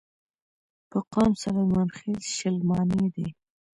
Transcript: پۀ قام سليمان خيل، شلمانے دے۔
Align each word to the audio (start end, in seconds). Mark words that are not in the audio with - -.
پۀ 0.89 0.97
قام 1.13 1.31
سليمان 1.43 1.87
خيل، 1.97 2.19
شلمانے 2.35 3.03
دے۔ 3.15 3.25